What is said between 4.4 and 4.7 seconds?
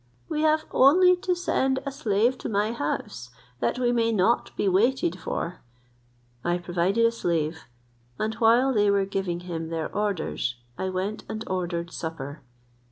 be